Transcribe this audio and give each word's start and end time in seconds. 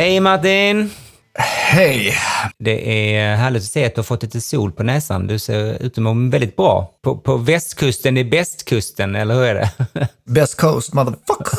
Hej 0.00 0.20
Martin! 0.20 0.90
Hej! 1.34 2.14
Det 2.58 3.14
är 3.16 3.34
härligt 3.36 3.62
att 3.62 3.68
se 3.68 3.84
att 3.84 3.94
du 3.94 3.98
har 3.98 4.04
fått 4.04 4.22
lite 4.22 4.40
sol 4.40 4.72
på 4.72 4.82
näsan. 4.82 5.26
Du 5.26 5.38
ser 5.38 5.82
ut 5.82 5.92
att 5.98 6.02
må 6.02 6.14
väldigt 6.30 6.56
bra. 6.56 6.90
På, 7.02 7.16
på 7.16 7.36
västkusten 7.36 8.16
är 8.16 8.24
bästkusten, 8.24 9.16
eller 9.16 9.34
hur 9.34 9.42
är 9.44 9.54
det? 9.54 9.70
Best 10.26 10.60
coast 10.60 10.94
motherfucker! 10.94 11.58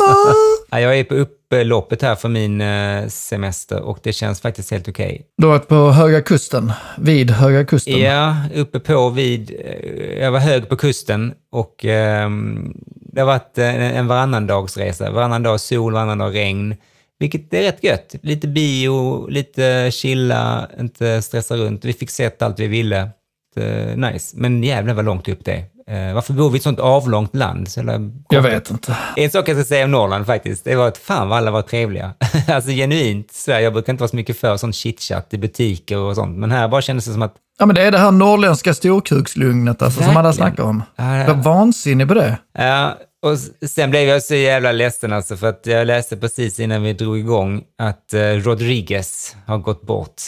Ja, 0.71 0.79
jag 0.79 0.99
är 0.99 1.03
på 1.03 1.15
upploppet 1.15 2.01
här 2.01 2.15
för 2.15 2.29
min 2.29 2.61
eh, 2.61 3.07
semester 3.07 3.81
och 3.81 3.99
det 4.03 4.13
känns 4.13 4.41
faktiskt 4.41 4.71
helt 4.71 4.87
okej. 4.87 5.21
Du 5.37 5.47
har 5.47 5.53
varit 5.53 5.67
på 5.67 5.91
Höga 5.91 6.21
Kusten, 6.21 6.73
vid 6.97 7.31
Höga 7.31 7.65
Kusten. 7.65 7.99
Ja, 7.99 8.35
uppe 8.55 8.79
på 8.79 9.09
vid... 9.09 9.51
eh, 9.65 10.23
Jag 10.23 10.31
var 10.31 10.39
hög 10.39 10.69
på 10.69 10.77
kusten 10.77 11.33
och 11.51 11.85
ehm, 11.85 12.73
det 13.13 13.19
har 13.21 13.27
varit 13.27 13.57
en, 13.57 13.81
en 13.81 14.07
varannandagsresa. 14.07 15.11
Varannan 15.11 15.43
dag 15.43 15.59
sol, 15.59 15.93
varannan 15.93 16.17
dag 16.17 16.35
regn. 16.35 16.75
Vilket 17.21 17.53
är 17.53 17.61
rätt 17.61 17.83
gött. 17.83 18.15
Lite 18.21 18.47
bio, 18.47 19.27
lite 19.27 19.89
chilla, 19.91 20.67
inte 20.79 21.21
stressa 21.21 21.55
runt. 21.55 21.85
Vi 21.85 21.93
fick 21.93 22.09
sett 22.09 22.41
allt 22.41 22.59
vi 22.59 22.67
ville. 22.67 23.09
Eh, 23.55 23.97
nice. 23.97 24.37
Men 24.37 24.63
jävlar 24.63 24.93
vad 24.93 25.05
långt 25.05 25.27
upp 25.27 25.45
det 25.45 25.51
är. 25.87 26.09
Eh, 26.09 26.13
varför 26.13 26.33
bor 26.33 26.49
vi 26.49 26.55
i 26.55 26.57
ett 26.57 26.63
sånt 26.63 26.79
avlångt 26.79 27.35
land? 27.35 27.67
Så 27.69 28.11
Jag 28.29 28.41
vet 28.41 28.71
inte. 28.71 28.97
En 29.15 29.29
sak 29.31 29.49
jag 29.49 29.57
ska 29.57 29.63
säga 29.65 29.85
om 29.85 29.91
Norrland 29.91 30.25
faktiskt, 30.25 30.63
det 30.63 30.75
var 30.75 30.87
att 30.87 30.97
fan 30.97 31.29
vad 31.29 31.37
alla 31.37 31.51
var 31.51 31.61
trevliga. 31.61 32.13
alltså 32.47 32.71
genuint 32.71 33.31
Sverige, 33.31 33.63
jag 33.63 33.73
brukar 33.73 33.93
inte 33.93 34.01
vara 34.01 34.09
så 34.09 34.15
mycket 34.15 34.37
för 34.37 34.57
sån 34.57 34.73
chitchat 34.73 35.33
i 35.33 35.37
butiker 35.37 35.97
och 35.97 36.15
sånt, 36.15 36.37
men 36.37 36.51
här 36.51 36.67
bara 36.67 36.81
kändes 36.81 37.05
det 37.05 37.11
som 37.13 37.21
att, 37.21 37.33
Ja, 37.59 37.65
men 37.65 37.75
det 37.75 37.81
är 37.81 37.91
det 37.91 37.97
här 37.97 38.11
norrländska 38.11 38.73
storkukslugnet 38.73 39.81
alltså, 39.81 40.03
som 40.03 40.17
alla 40.17 40.33
snackar 40.33 40.63
om. 40.63 40.83
Ja, 40.95 41.17
Jag 41.17 41.29
ja. 41.29 41.33
är 41.33 41.43
vansinnig 41.43 42.07
på 42.07 42.13
det. 42.13 42.37
ja, 42.57 42.97
och 43.21 43.37
sen 43.69 43.89
blev 43.89 44.01
jag 44.03 44.23
så 44.23 44.35
jävla 44.35 44.71
ledsen 44.71 45.13
alltså, 45.13 45.37
för 45.37 45.49
att 45.49 45.65
jag 45.65 45.87
läste 45.87 46.17
precis 46.17 46.59
innan 46.59 46.83
vi 46.83 46.93
drog 46.93 47.17
igång 47.17 47.63
att 47.77 48.13
eh, 48.13 48.21
Rodriguez 48.21 49.35
har 49.45 49.57
gått 49.57 49.81
bort. 49.81 50.21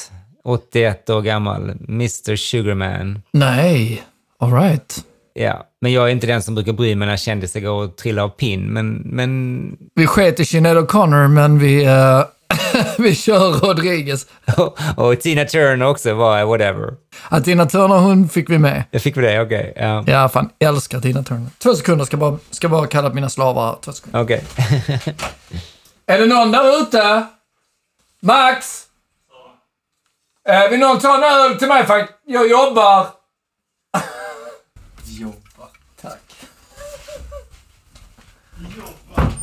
81 0.44 1.10
år 1.10 1.22
gammal, 1.22 1.74
Mr 1.88 2.36
Sugarman. 2.36 3.22
Nej, 3.32 4.04
alright. 4.40 5.06
Ja, 5.34 5.68
men 5.82 5.92
jag 5.92 6.08
är 6.08 6.12
inte 6.12 6.28
den 6.28 6.42
som 6.42 6.56
brukar 6.56 6.74
bry 6.74 6.96
mig 6.96 7.08
när 7.08 7.18
kändisar 7.18 7.60
går 7.60 7.84
och 7.84 7.96
trillar 7.96 8.24
av 8.24 8.30
pinn, 8.30 8.66
men, 8.66 8.94
men 9.06 9.78
Vi 9.96 10.08
sket 10.08 10.40
i 10.40 10.46
Sinéad 10.46 10.78
O'Connor, 10.78 11.28
men 11.28 11.60
vi, 11.60 11.84
eh, 11.84 12.24
vi 12.98 13.16
kör 13.16 13.52
Rodriguez. 13.54 14.28
och, 14.58 14.80
och 14.98 15.20
Tina 15.20 15.46
Turner 15.46 15.86
också 15.86 16.14
var 16.14 16.46
whatever. 16.46 16.94
Att 17.30 17.46
Tina 17.46 17.66
Turner, 17.66 17.98
hon 17.98 18.30
fick 18.30 18.50
vi 18.50 18.58
med. 18.58 18.84
Jag 18.92 19.02
fick 19.02 19.18
väl 19.18 19.24
det, 19.24 19.42
okej. 19.42 19.74
ja. 19.76 20.04
Ja, 20.08 20.30
fan, 20.30 20.50
älskar 20.60 21.00
Tina 21.00 21.24
Turner. 21.24 21.48
Två 21.58 21.74
sekunder, 21.76 22.06
ska 22.06 22.18
bara, 22.18 22.38
ska 22.52 22.70
bara 22.70 22.88
kalla 22.88 23.10
mina 23.14 23.30
slavar 23.30 23.66
här. 23.68 23.76
Två 23.82 23.92
sekunder. 23.92 24.22
Okej. 24.24 24.44
Är 26.06 26.20
det 26.20 26.26
någon 26.26 26.52
där 26.52 26.82
ute? 26.82 27.26
Max? 28.20 28.84
Eh, 30.50 30.70
vill 30.70 30.80
någon 30.80 31.00
ta 31.00 31.18
en 31.18 31.24
öl 31.24 31.58
till 31.60 31.68
mig? 31.68 31.86
För 31.86 32.08
jag 32.26 32.50
jobbar. 32.50 33.08
jobbar, 35.06 35.70
tack. 36.02 36.20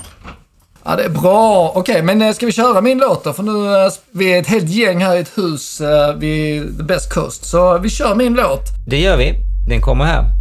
Ja, 0.91 0.97
det 0.97 1.05
är 1.05 1.09
bra. 1.09 1.73
Okej, 1.75 2.03
men 2.03 2.23
eh, 2.23 2.33
ska 2.33 2.47
vi 2.47 2.53
köra 2.53 2.81
min 2.81 2.99
låt 2.99 3.25
då? 3.25 3.33
För 3.33 3.43
nu 3.43 3.67
eh, 3.67 3.85
är 3.85 3.93
vi 4.13 4.39
ett 4.39 4.47
helt 4.47 4.69
gäng 4.69 5.05
här 5.05 5.17
i 5.17 5.21
ett 5.21 5.39
hus 5.39 5.81
eh, 5.81 6.15
vid 6.15 6.77
The 6.79 6.83
Best 6.83 7.15
Coast. 7.15 7.45
Så 7.45 7.79
vi 7.79 7.91
kör 7.91 8.15
min 8.15 8.35
låt. 8.35 8.65
Det 8.87 9.01
gör 9.01 9.17
vi. 9.17 9.35
Den 9.69 9.81
kommer 9.81 10.05
här. 10.05 10.40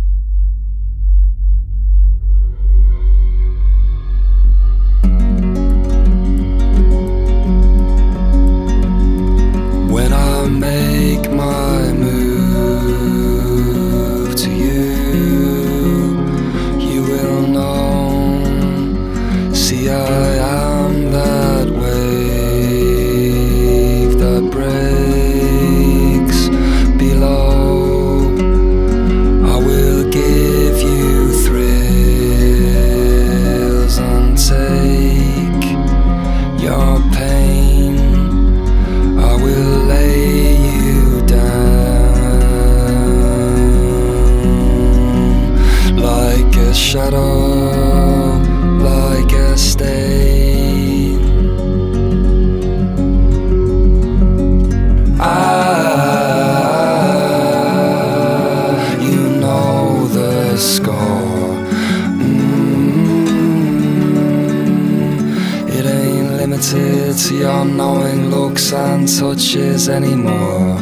Score. 60.60 61.56
Mm, 64.60 65.70
It 65.70 65.86
ain't 65.86 66.32
limited 66.38 67.18
to 67.18 67.36
your 67.36 67.66
knowing 67.66 68.30
looks 68.30 68.74
and 68.74 69.08
touches 69.08 69.88
anymore. 69.90 70.78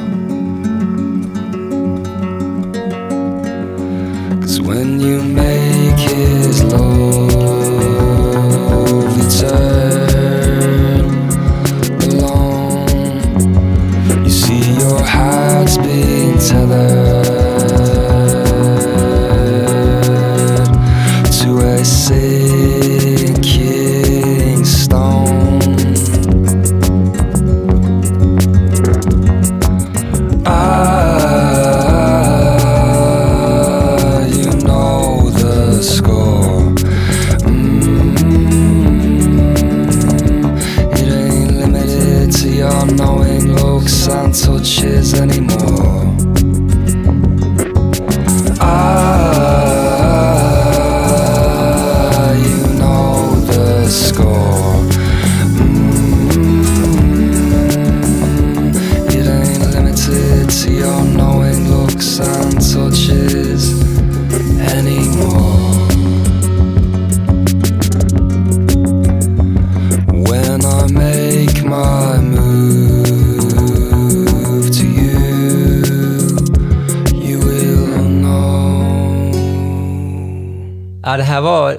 Cause 4.42 4.62
when 4.62 5.00
you 5.00 5.22
make 5.24 6.00
his 6.00 6.64
love 6.64 7.34
return 9.18 11.06
alone, 12.10 12.88
you 14.24 14.30
see 14.30 14.74
your 14.80 15.02
heart's 15.04 15.78
being 15.78 16.38
tethered 16.40 17.07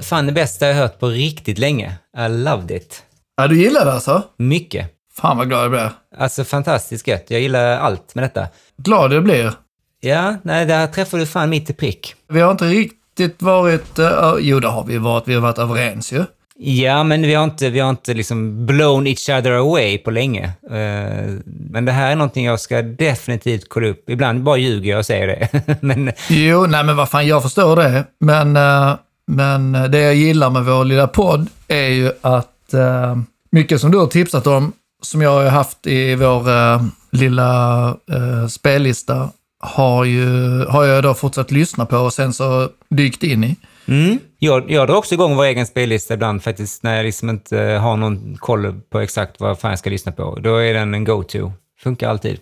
fan 0.08 0.26
det 0.26 0.32
bästa 0.32 0.66
jag 0.66 0.74
hört 0.74 1.00
på 1.00 1.08
riktigt 1.08 1.58
länge. 1.58 1.94
I 2.18 2.28
loved 2.28 2.70
it. 2.70 3.02
Ja, 3.36 3.46
du 3.46 3.62
gillar 3.62 3.84
det 3.84 3.92
alltså? 3.92 4.22
Mycket. 4.36 4.90
Fan 5.12 5.36
vad 5.36 5.48
glad 5.48 5.64
jag 5.64 5.70
blir. 5.70 5.90
Alltså 6.18 6.44
fantastiskt 6.44 7.06
gött. 7.06 7.24
Jag 7.28 7.40
gillar 7.40 7.78
allt 7.78 8.14
med 8.14 8.24
detta. 8.24 8.46
Glad 8.76 9.12
jag 9.12 9.24
blir. 9.24 9.52
Ja, 10.00 10.36
nej, 10.42 10.66
där 10.66 10.86
träffade 10.86 11.22
du 11.22 11.26
fan 11.26 11.50
mitt 11.50 11.70
i 11.70 11.72
prick. 11.72 12.14
Vi 12.28 12.40
har 12.40 12.50
inte 12.50 12.64
riktigt 12.64 13.42
varit... 13.42 13.98
Uh, 13.98 14.34
jo, 14.40 14.60
det 14.60 14.68
har 14.68 14.84
vi 14.84 14.98
varit. 14.98 15.28
Vi 15.28 15.34
har 15.34 15.40
varit 15.40 15.58
överens 15.58 16.12
ju. 16.12 16.24
Ja, 16.60 17.04
men 17.04 17.22
vi 17.22 17.34
har 17.34 17.44
inte, 17.44 17.70
vi 17.70 17.80
har 17.80 17.90
inte 17.90 18.14
liksom 18.14 18.66
blown 18.66 19.06
each 19.06 19.28
other 19.28 19.52
away 19.52 19.98
på 19.98 20.10
länge. 20.10 20.44
Eh, 20.70 21.34
men 21.70 21.84
det 21.84 21.92
här 21.92 22.10
är 22.12 22.16
någonting 22.16 22.44
jag 22.44 22.60
ska 22.60 22.82
definitivt 22.82 23.68
kolla 23.68 23.88
upp. 23.88 24.10
Ibland 24.10 24.42
bara 24.42 24.56
ljuger 24.56 24.90
jag 24.90 24.98
och 24.98 25.06
säger 25.06 25.26
det. 25.26 25.48
men 25.80 26.12
Jo, 26.28 26.66
nej 26.66 26.84
men 26.84 26.96
vad 26.96 27.08
fan, 27.08 27.26
jag 27.26 27.42
förstår 27.42 27.76
det. 27.76 28.04
Men, 28.20 28.56
eh, 28.56 28.96
men 29.28 29.74
eh, 29.74 29.84
det 29.84 30.00
jag 30.00 30.14
gillar 30.14 30.50
med 30.50 30.64
vår 30.64 30.84
lilla 30.84 31.06
podd 31.06 31.48
är 31.68 31.88
ju 31.88 32.12
att 32.20 32.74
eh, 32.74 33.16
mycket 33.50 33.80
som 33.80 33.90
du 33.90 33.98
har 33.98 34.06
tipsat 34.06 34.46
om 34.46 34.72
som 35.02 35.22
jag 35.22 35.30
har 35.30 35.44
haft 35.44 35.86
i 35.86 36.14
vår 36.14 36.50
eh, 36.50 36.82
lilla 37.10 37.88
eh, 37.88 38.46
spellista 38.48 39.30
har, 39.60 40.04
ju, 40.04 40.26
har 40.64 40.84
jag 40.84 41.02
då 41.02 41.14
fortsatt 41.14 41.50
lyssna 41.50 41.86
på 41.86 41.96
och 41.96 42.12
sen 42.12 42.32
så 42.32 42.68
dykt 42.88 43.22
in 43.22 43.44
i. 43.44 43.56
Mm. 43.86 44.18
Jag, 44.38 44.70
jag 44.70 44.88
drar 44.88 44.94
också 44.94 45.14
igång 45.14 45.36
vår 45.36 45.44
egen 45.44 45.66
spellista 45.66 46.14
ibland 46.14 46.42
faktiskt, 46.42 46.82
när 46.82 46.96
jag 46.96 47.04
liksom 47.04 47.30
inte 47.30 47.62
eh, 47.62 47.80
har 47.80 47.96
någon 47.96 48.36
koll 48.36 48.80
på 48.90 49.00
exakt 49.00 49.40
vad 49.40 49.58
fan 49.58 49.70
jag 49.70 49.78
ska 49.78 49.90
lyssna 49.90 50.12
på. 50.12 50.38
Då 50.42 50.56
är 50.56 50.74
den 50.74 50.94
en 50.94 51.04
go-to. 51.04 51.52
Funkar 51.82 52.08
alltid. 52.08 52.38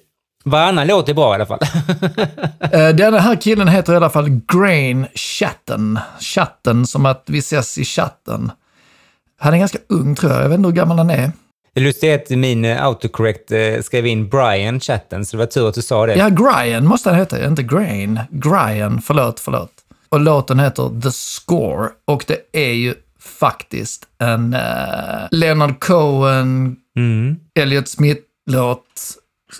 Varannan 0.50 0.86
låt 0.86 1.08
är 1.08 1.14
bra 1.14 1.32
i 1.32 1.34
alla 1.34 1.46
fall. 1.46 1.58
Eh, 2.72 2.88
Den 2.88 3.14
här 3.14 3.36
killen 3.40 3.68
heter 3.68 3.92
i 3.92 3.96
alla 3.96 4.10
fall 4.10 4.40
Grain 4.52 5.06
Chatten. 5.14 5.98
Chatten, 6.20 6.86
som 6.86 7.06
att 7.06 7.22
vi 7.26 7.38
ses 7.38 7.78
i 7.78 7.84
chatten. 7.84 8.50
Han 9.38 9.54
är 9.54 9.58
ganska 9.58 9.78
ung 9.88 10.14
tror 10.14 10.32
jag, 10.32 10.44
jag 10.44 10.48
vet 10.48 10.56
inte 10.58 10.68
hur 10.68 10.74
gammal 10.76 10.98
han 10.98 11.10
är. 11.10 11.32
Det 11.74 11.80
lustiga 11.80 12.14
är 12.14 12.18
att 12.18 12.30
min 12.30 12.64
eh, 12.64 12.84
autocorrect 12.84 13.52
eh, 13.52 13.80
skrev 13.82 14.06
in 14.06 14.28
Brian 14.28 14.80
chatten, 14.80 15.26
så 15.26 15.36
det 15.36 15.38
var 15.42 15.46
tur 15.46 15.68
att 15.68 15.74
du 15.74 15.82
sa 15.82 16.06
det. 16.06 16.14
Ja, 16.16 16.30
Brian 16.30 16.86
måste 16.86 17.10
han 17.10 17.18
heta, 17.18 17.46
inte 17.46 17.62
Grain. 17.62 18.20
Brian, 18.30 19.00
förlåt, 19.02 19.40
förlåt. 19.40 19.70
Och 20.08 20.20
låten 20.20 20.58
heter 20.58 21.00
The 21.02 21.10
Score 21.10 21.88
och 22.04 22.24
det 22.26 22.38
är 22.52 22.72
ju 22.72 22.94
faktiskt 23.20 24.02
en 24.18 24.54
uh, 24.54 24.60
Leonard 25.30 25.80
Cohen, 25.80 26.76
Mm. 26.96 27.36
Elliot 27.58 27.88
Smith-låt 27.88 28.82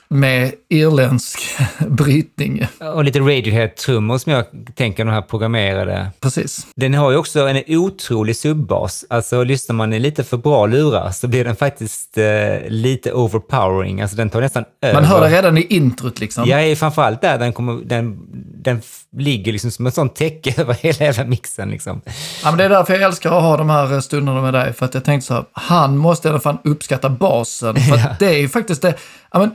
med 0.08 0.52
irländsk 0.69 1.38
brytning. 1.88 2.66
Och 2.94 3.04
lite 3.04 3.19
Radiohead-trummor 3.20 4.19
som 4.19 4.32
jag 4.32 4.44
tänker 4.75 5.04
de 5.04 5.10
här 5.10 5.22
programmerade. 5.22 6.10
Precis. 6.20 6.66
Den 6.76 6.94
har 6.94 7.10
ju 7.10 7.16
också 7.16 7.48
en 7.48 7.62
otrolig 7.69 8.37
subbas. 8.37 9.04
Alltså 9.10 9.44
lyssnar 9.44 9.75
man 9.76 9.93
i 9.93 9.98
lite 9.98 10.25
för 10.25 10.37
bra 10.37 10.66
lurar 10.66 11.10
så 11.10 11.28
blir 11.28 11.44
den 11.44 11.56
faktiskt 11.56 12.19
eh, 12.19 12.25
lite 12.69 13.12
overpowering. 13.12 14.00
Alltså 14.02 14.16
den 14.16 14.31
tar 14.31 14.40
nästan 14.40 14.64
över. 14.82 14.94
Man 14.94 15.04
hör 15.04 15.20
det 15.20 15.37
redan 15.37 15.58
i 15.58 15.60
introt 15.62 16.20
liksom. 16.20 16.50
Är 16.50 16.75
framförallt 16.75 17.20
där 17.20 17.38
den, 17.38 17.52
kommer, 17.52 17.81
den, 17.84 18.19
den 18.62 18.81
ligger 19.16 19.52
liksom 19.52 19.70
som 19.70 19.87
ett 19.87 19.94
sånt 19.94 20.14
täcke 20.16 20.54
över 20.60 20.75
hela 20.75 21.04
jävla 21.04 21.25
mixen. 21.25 21.70
Liksom. 21.70 22.00
Ja, 22.44 22.50
men 22.50 22.58
det 22.58 22.64
är 22.64 22.69
därför 22.69 22.93
jag 22.93 23.02
älskar 23.02 23.32
att 23.37 23.43
ha 23.43 23.56
de 23.56 23.70
här 23.70 24.00
stunderna 24.00 24.43
med 24.43 24.54
dig. 24.54 24.72
För 24.72 24.87
att 24.87 24.94
jag 24.94 25.04
tänkte 25.04 25.26
så 25.26 25.34
här, 25.34 25.44
han 25.52 25.96
måste 25.96 26.28
i 26.28 26.31
alla 26.31 26.40
fall 26.40 26.56
uppskatta 26.64 27.08
basen. 27.08 27.76
För 27.76 27.96
Ja. 27.96 28.08
att 28.08 28.19
det 28.19 28.26
är 28.26 28.38
ju 28.38 28.48
faktiskt 28.48 28.82
det. 28.82 28.94
Ja, 29.32 29.38
men, 29.38 29.50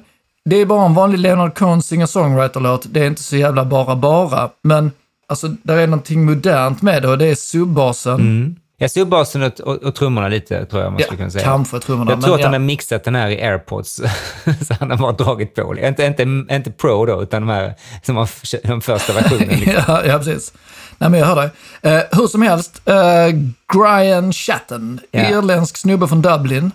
det 0.45 0.55
är 0.55 0.65
bara 0.65 0.85
en 0.85 0.93
vanlig 0.93 1.19
Leonard 1.19 1.57
Cohen 1.57 1.81
singer-songwriter-låt. 1.81 2.85
Det 2.89 2.99
är 2.99 3.07
inte 3.07 3.23
så 3.23 3.37
jävla 3.37 3.65
bara 3.65 3.95
bara. 3.95 4.49
Men 4.63 4.91
alltså, 5.27 5.47
där 5.47 5.77
är 5.77 5.87
någonting 5.87 6.25
modernt 6.25 6.81
med 6.81 7.01
det 7.01 7.07
och 7.07 7.17
det 7.17 7.25
är 7.25 7.35
subbasen. 7.35 8.15
Mm. 8.15 8.55
Jag 8.77 8.91
subbasen 8.91 9.43
och, 9.43 9.59
och, 9.59 9.75
och 9.75 9.95
trummorna 9.95 10.27
lite, 10.27 10.65
tror 10.65 10.81
jag 10.83 10.91
man 10.91 10.99
Ja, 10.99 11.05
skulle 11.05 11.17
kunna 11.17 11.29
säga. 11.31 11.43
kanske 11.43 11.79
trummorna. 11.79 12.11
Jag 12.11 12.21
tror 12.21 12.35
att 12.35 12.41
han 12.41 12.53
ja. 12.53 12.59
har 12.59 12.65
mixat 12.65 13.03
den 13.03 13.15
här 13.15 13.29
i 13.29 13.41
airpods, 13.41 13.95
så 14.67 14.73
han 14.79 14.91
har 14.91 14.97
bara 14.97 15.11
dragit 15.11 15.55
på. 15.55 15.77
Inte, 15.77 16.05
inte, 16.05 16.23
inte 16.55 16.71
pro 16.71 17.05
då, 17.05 17.23
utan 17.23 17.41
de 17.41 17.53
här 17.53 17.75
som 18.03 18.15
var 18.15 18.29
den 18.67 18.81
första 18.81 19.13
versionen. 19.13 19.47
Liksom. 19.59 19.83
ja, 19.87 20.05
ja, 20.05 20.17
precis. 20.17 20.53
Nej, 20.97 21.09
men 21.09 21.19
jag 21.19 21.27
hör 21.27 21.35
dig. 21.35 21.49
Eh, 21.81 22.01
hur 22.11 22.27
som 22.27 22.41
helst, 22.41 22.81
uh, 22.89 23.39
Brian 23.73 24.33
Chatten, 24.33 24.99
Ja. 25.11 25.29
irländsk 25.29 25.77
snubbe 25.77 26.07
från 26.07 26.21
Dublin. 26.21 26.71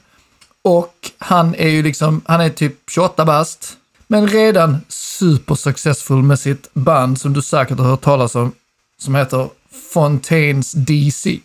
Och 0.66 1.10
han 1.18 1.54
är 1.54 1.68
ju 1.68 1.82
liksom, 1.82 2.22
han 2.24 2.40
är 2.40 2.50
typ 2.50 2.90
28 2.90 3.24
bast. 3.24 3.76
Men 4.06 4.28
redan 4.28 4.76
supersuccessful 4.88 6.22
med 6.22 6.38
sitt 6.38 6.74
band 6.74 7.20
som 7.20 7.32
du 7.32 7.42
säkert 7.42 7.78
har 7.78 7.86
hört 7.86 8.00
talas 8.00 8.34
om. 8.34 8.52
Som 8.98 9.14
heter 9.14 9.48
Fontaines 9.92 10.72
DC. 10.72 11.38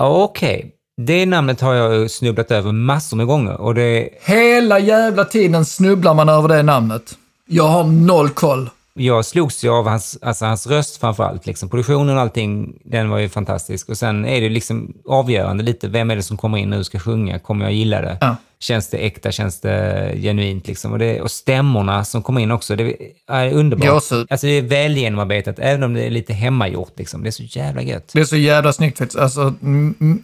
Okej, 0.00 0.70
det 0.96 1.26
namnet 1.26 1.60
har 1.60 1.74
jag 1.74 2.10
snubblat 2.10 2.50
över 2.50 2.72
massor 2.72 3.16
med 3.16 3.26
gånger. 3.26 3.60
Och 3.60 3.74
det, 3.74 4.08
Hela 4.24 4.78
jävla 4.78 5.24
tiden 5.24 5.64
snubblar 5.64 6.14
man 6.14 6.28
över 6.28 6.48
det 6.48 6.62
namnet. 6.62 7.18
Jag 7.48 7.68
har 7.68 7.84
noll 7.84 8.30
koll. 8.30 8.70
Jag 8.94 9.24
slogs 9.24 9.64
ju 9.64 9.70
av 9.70 9.88
hans, 9.88 10.18
alltså 10.22 10.44
hans 10.44 10.66
röst 10.66 10.96
framförallt. 10.96 11.46
Liksom. 11.46 11.68
Produktionen 11.68 12.16
och 12.16 12.22
allting, 12.22 12.78
den 12.84 13.10
var 13.10 13.18
ju 13.18 13.28
fantastisk. 13.28 13.88
Och 13.88 13.98
sen 13.98 14.24
är 14.24 14.40
det 14.40 14.48
liksom 14.48 14.94
avgörande 15.06 15.64
lite, 15.64 15.88
vem 15.88 16.10
är 16.10 16.16
det 16.16 16.22
som 16.22 16.36
kommer 16.36 16.58
in 16.58 16.70
nu 16.70 16.78
och 16.78 16.86
ska 16.86 16.98
sjunga? 16.98 17.38
Kommer 17.38 17.64
jag 17.64 17.74
gilla 17.74 18.00
det? 18.00 18.18
Ja. 18.20 18.36
Känns 18.58 18.90
det 18.90 18.96
äkta? 18.96 19.32
Känns 19.32 19.60
det 19.60 20.12
genuint? 20.16 20.66
Liksom? 20.66 20.92
Och, 20.92 20.98
det, 20.98 21.20
och 21.20 21.30
stämmorna 21.30 22.04
som 22.04 22.22
kommer 22.22 22.40
in 22.40 22.50
också, 22.50 22.76
det 22.76 22.96
är 23.28 23.52
underbart. 23.52 23.88
Gåshud. 23.88 24.26
Alltså 24.30 24.46
det 24.46 24.52
är 24.52 24.62
väl 24.62 24.96
genomarbetat, 24.96 25.58
även 25.58 25.82
om 25.82 25.94
det 25.94 26.06
är 26.06 26.10
lite 26.10 26.32
hemmagjort. 26.32 26.92
Liksom. 26.96 27.22
Det 27.22 27.28
är 27.28 27.30
så 27.30 27.42
jävla 27.42 27.82
gött. 27.82 28.10
Det 28.12 28.20
är 28.20 28.24
så 28.24 28.36
jävla 28.36 28.72
snyggt 28.72 28.98
faktiskt. 28.98 29.18
Alltså, 29.18 29.54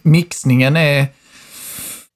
mixningen 0.01 0.77
är... 0.77 1.07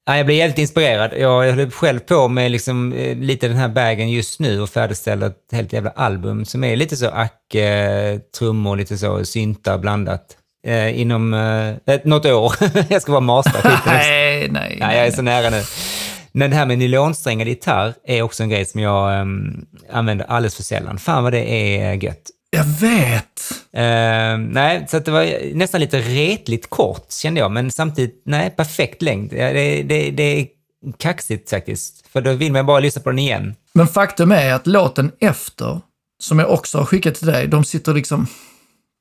Ja, 0.05 0.17
jag 0.17 0.25
blir 0.25 0.35
jävligt 0.35 0.57
inspirerad. 0.57 1.11
Jag 1.17 1.29
håller 1.51 1.69
själv 1.69 1.99
på 1.99 2.27
med 2.27 2.51
liksom, 2.51 2.93
eh, 2.93 3.17
lite 3.17 3.47
den 3.47 3.57
här 3.57 3.67
vägen 3.67 4.11
just 4.11 4.39
nu 4.39 4.61
och 4.61 4.69
färdigställa 4.69 5.25
ett 5.25 5.37
helt 5.51 5.73
jävla 5.73 5.89
album 5.89 6.45
som 6.45 6.63
är 6.63 6.75
lite 6.75 6.95
så 6.97 7.09
ack, 7.09 7.55
eh, 7.55 8.19
trummor, 8.37 8.77
lite 8.77 8.97
så 8.97 9.25
syntar 9.25 9.77
blandat. 9.77 10.25
Eh, 10.67 10.99
inom 11.01 11.33
eh, 11.33 11.93
ett- 11.95 12.05
något 12.05 12.25
år. 12.25 12.53
jag 12.89 13.01
ska 13.01 13.19
vara 13.19 13.43
skiten. 13.43 13.71
Nej, 13.85 14.47
nej. 14.51 14.77
Ja, 14.79 14.93
jag 14.93 15.07
är 15.07 15.11
så 15.11 15.21
nära 15.21 15.49
nu. 15.49 15.61
Men 16.31 16.49
det 16.49 16.55
här 16.55 16.65
med 16.65 16.77
nylonsträngad 16.77 17.47
gitarr 17.47 17.93
är 18.07 18.21
också 18.21 18.43
en 18.43 18.49
grej 18.49 18.65
som 18.65 18.81
jag 18.81 19.19
ehm, 19.19 19.65
använder 19.91 20.25
alldeles 20.25 20.55
för 20.55 20.63
sällan. 20.63 20.97
Fan 20.97 21.23
vad 21.23 21.33
det 21.33 21.51
är 21.77 21.93
gött. 21.93 22.21
Jag 22.55 22.63
vet. 22.63 23.41
Eh, 23.71 24.37
nej, 24.37 24.87
så 24.89 24.97
att 24.97 25.05
det 25.05 25.11
var 25.11 25.55
nästan 25.55 25.81
lite 25.81 25.99
retligt 25.99 26.69
kort 26.69 27.11
kände 27.11 27.39
jag, 27.39 27.51
men 27.51 27.71
samtidigt, 27.71 28.21
nej, 28.25 28.49
perfekt 28.49 29.01
längd. 29.01 29.33
Ja, 29.33 29.53
det, 29.53 29.83
det, 29.83 30.11
det 30.11 30.23
är 30.23 30.47
kaxigt 30.97 31.49
faktiskt, 31.49 32.07
för 32.07 32.21
då 32.21 32.33
vill 32.33 32.51
man 32.51 32.65
bara 32.65 32.79
lyssna 32.79 33.01
på 33.01 33.09
den 33.09 33.19
igen. 33.19 33.55
Men 33.73 33.87
faktum 33.87 34.31
är 34.31 34.53
att 34.53 34.67
låten 34.67 35.11
efter, 35.19 35.81
som 36.19 36.39
jag 36.39 36.51
också 36.51 36.77
har 36.77 36.85
skickat 36.85 37.15
till 37.15 37.27
dig, 37.27 37.47
de 37.47 37.63
sitter 37.63 37.93
liksom 37.93 38.27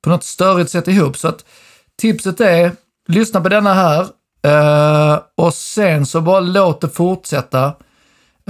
på 0.03 0.09
något 0.09 0.23
störigt 0.23 0.71
sätt 0.71 0.87
ihop. 0.87 1.17
Så 1.17 1.27
att 1.27 1.45
tipset 2.01 2.41
är, 2.41 2.71
lyssna 3.07 3.41
på 3.41 3.49
denna 3.49 3.73
här 3.73 4.07
eh, 4.45 5.19
och 5.37 5.53
sen 5.53 6.05
så 6.05 6.21
bara 6.21 6.39
låt 6.39 6.81
det 6.81 6.89
fortsätta 6.89 7.75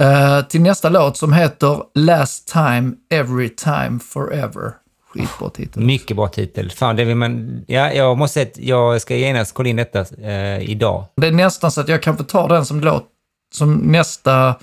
eh, 0.00 0.40
till 0.40 0.60
nästa 0.60 0.88
låt 0.88 1.16
som 1.16 1.32
heter 1.32 1.82
Last 1.94 2.48
time, 2.48 2.92
every 3.10 3.48
time, 3.48 3.98
forever. 4.00 4.83
Skitbra 5.14 5.50
titel. 5.50 5.82
Mycket 5.82 6.16
bra 6.16 6.28
titel. 6.28 6.70
Fan, 6.70 6.96
det 6.96 7.04
vill 7.04 7.16
man... 7.16 7.64
Ja, 7.66 7.92
jag 7.92 8.18
måste 8.18 8.34
säga 8.34 8.46
att 8.46 8.58
jag 8.58 9.00
ska 9.00 9.16
genast 9.16 9.54
kolla 9.54 9.68
in 9.68 9.76
detta 9.76 10.00
eh, 10.22 10.70
idag. 10.70 11.04
Det 11.16 11.26
är 11.26 11.32
nästan 11.32 11.70
så 11.70 11.80
att 11.80 11.88
jag 11.88 12.02
kan 12.02 12.16
få 12.16 12.24
ta 12.24 12.48
den 12.48 12.66
som 12.66 12.80
låt, 12.80 13.06
som 13.54 13.74
nästa 13.74 14.56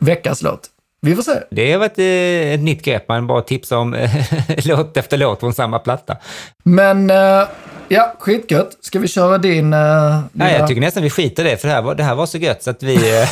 veckas 0.00 0.42
låt. 0.42 0.68
Vi 1.06 1.14
får 1.14 1.22
se. 1.22 1.32
Det 1.50 1.72
har 1.72 1.78
varit 1.78 1.98
eh, 1.98 2.54
ett 2.54 2.60
nytt 2.60 2.82
grepp, 2.82 3.08
man 3.08 3.26
bara 3.26 3.42
tipsar 3.42 3.76
om 3.76 3.94
eh, 3.94 4.10
låt 4.64 4.96
efter 4.96 5.16
låt 5.16 5.40
från 5.40 5.54
samma 5.54 5.78
platta. 5.78 6.16
Men 6.62 7.10
eh, 7.10 7.42
ja, 7.88 8.14
skitgött. 8.18 8.78
Ska 8.80 8.98
vi 8.98 9.08
köra 9.08 9.38
din... 9.38 9.72
Uh, 9.72 10.20
Ja, 10.32 10.50
jag 10.50 10.68
tycker 10.68 10.80
nästan 10.80 11.02
vi 11.02 11.10
skiter 11.10 11.44
i 11.44 11.50
det, 11.50 11.56
för 11.56 11.68
det 11.68 11.74
här 11.74 11.82
var, 11.82 11.94
det 11.94 12.02
här 12.02 12.14
var 12.14 12.26
så 12.26 12.38
gött 12.38 12.62
så 12.62 12.70
att 12.70 12.82
vi... 12.82 12.94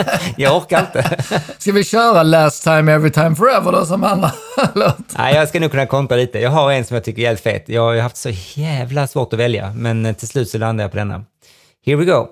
jag 0.36 0.56
orkar 0.56 0.80
inte. 0.80 1.16
Ska 1.58 1.72
vi 1.72 1.84
köra 1.84 2.22
Last 2.22 2.64
time 2.64 2.92
every 2.92 3.10
time 3.10 3.36
forever 3.36 3.72
då 3.72 3.86
som 3.86 4.04
andra 4.04 4.32
låt? 4.74 4.96
Nej, 5.18 5.34
jag 5.34 5.48
ska 5.48 5.60
nog 5.60 5.70
kunna 5.70 5.86
kontra 5.86 6.16
lite. 6.16 6.38
Jag 6.38 6.50
har 6.50 6.72
en 6.72 6.84
som 6.84 6.94
jag 6.94 7.04
tycker 7.04 7.22
är 7.22 7.24
jävligt 7.24 7.42
fet. 7.42 7.64
Jag 7.66 7.82
har 7.82 7.96
haft 7.96 8.16
så 8.16 8.30
jävla 8.54 9.06
svårt 9.06 9.32
att 9.32 9.38
välja, 9.38 9.72
men 9.76 10.14
till 10.14 10.28
slut 10.28 10.48
så 10.50 10.58
landade 10.58 10.84
jag 10.84 10.90
på 10.90 10.96
denna. 10.96 11.24
Here 11.86 11.96
we 11.96 12.04
go. 12.04 12.28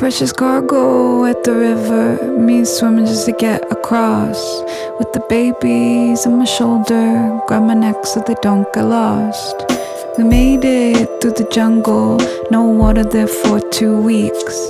Precious 0.00 0.32
cargo 0.32 1.26
at 1.26 1.44
the 1.44 1.54
river, 1.54 2.32
me 2.38 2.64
swimming 2.64 3.04
just 3.04 3.26
to 3.26 3.32
get 3.32 3.70
across. 3.70 4.62
With 4.98 5.12
the 5.12 5.22
babies 5.28 6.24
on 6.24 6.38
my 6.38 6.46
shoulder, 6.46 7.38
grab 7.46 7.64
my 7.64 7.74
neck 7.74 8.06
so 8.06 8.24
they 8.26 8.34
don't 8.40 8.66
get 8.72 8.86
lost. 8.86 9.62
We 10.16 10.24
made 10.24 10.64
it 10.64 11.20
through 11.20 11.32
the 11.32 11.46
jungle, 11.52 12.16
no 12.50 12.62
water 12.64 13.04
there 13.04 13.26
for 13.26 13.60
two 13.60 14.00
weeks. 14.00 14.66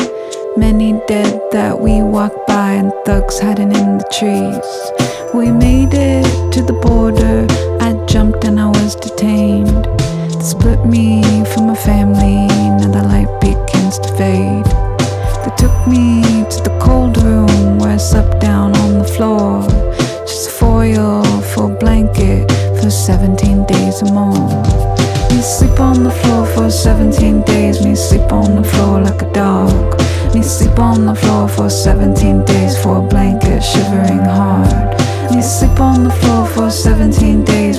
Many 0.57 1.01
dead 1.07 1.41
that 1.53 1.79
we 1.79 2.03
walked 2.03 2.49
by, 2.49 2.73
and 2.73 2.93
thugs 3.07 3.39
hiding 3.39 3.71
in 3.71 3.99
the 3.99 4.09
trees. 4.19 4.69
We 5.33 5.53
made 5.53 5.95
it 5.95 6.27
to 6.55 6.61
the 6.61 6.73
border, 6.73 7.47
I 7.81 7.93
jumped 8.07 8.45
and 8.45 8.59
I 8.59 8.67
was 8.67 8.97
detained. 8.97 9.85
They 10.35 10.45
split 10.45 10.85
me 10.85 11.23
from 11.55 11.69
my 11.69 11.77
family, 11.77 12.49
now 12.49 12.91
the 12.91 13.05
light 13.05 13.41
begins 13.41 14.01
to 14.01 14.09
fade. 14.19 14.60
17 26.83 27.43
days, 27.43 27.85
me 27.85 27.95
sleep 27.95 28.33
on 28.33 28.57
the 28.57 28.65
floor 28.67 29.03
like 29.03 29.21
a 29.21 29.31
dog. 29.35 30.01
Me 30.35 30.41
sleep 30.41 30.79
on 30.79 31.05
the 31.05 31.15
floor 31.15 31.47
for 31.47 31.69
17 31.69 32.43
days 32.47 32.83
for 32.83 32.97
a 32.97 33.03
blanket, 33.03 33.61
shivering 33.61 34.25
hard. 34.25 34.99
Me 35.31 35.43
sleep 35.43 35.79
on 35.79 36.05
the 36.05 36.11
floor 36.11 36.47
for 36.47 36.71
17 36.71 37.45
days. 37.45 37.70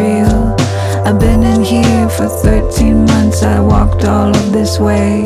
Real. 0.00 0.56
I've 1.06 1.18
been 1.18 1.42
in 1.42 1.62
here 1.62 2.08
for 2.08 2.28
13 2.28 3.04
months, 3.04 3.42
I 3.42 3.60
walked 3.60 4.04
all 4.04 4.30
of 4.34 4.52
this 4.52 4.78
way. 4.78 5.24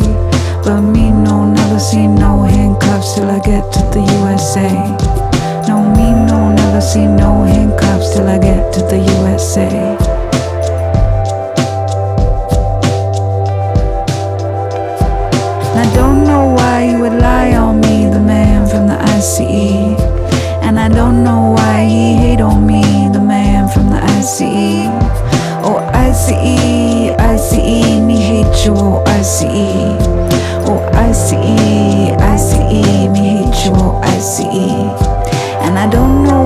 But 0.64 0.80
me 0.80 1.10
no, 1.10 1.52
never 1.52 1.78
see 1.78 2.06
no 2.06 2.42
handcuffs 2.42 3.14
till 3.14 3.30
I 3.30 3.38
get 3.38 3.72
to 3.74 3.80
the 3.94 4.02
USA. 4.18 4.72
No, 5.68 5.76
me 5.96 6.08
no, 6.28 6.52
never 6.52 6.80
see 6.80 7.06
no 7.06 7.44
handcuffs 7.44 8.14
till 8.14 8.26
I 8.26 8.38
get 8.38 8.72
to 8.74 8.80
the 8.80 9.00
USA. 9.18 10.03
Me 28.64 28.70
hate 28.70 28.76
you, 28.76 28.76
oh, 28.76 29.04
ICE. 29.06 29.44
Oh, 30.66 30.80
ICE, 30.94 31.32
ICE, 32.20 33.08
me 33.10 33.18
hate 33.18 33.64
you, 33.64 33.72
oh, 33.74 34.00
ICE. 34.02 34.44
And 35.64 35.78
I 35.78 35.88
don't 35.90 36.24
know 36.24 36.43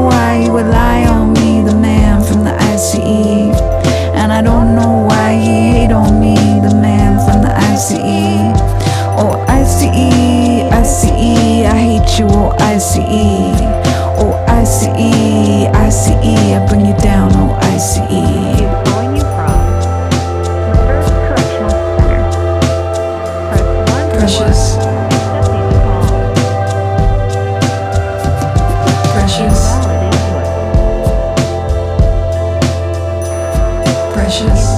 precious. 34.28 34.68